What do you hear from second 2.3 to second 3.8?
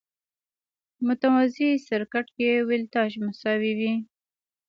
کې ولټاژ مساوي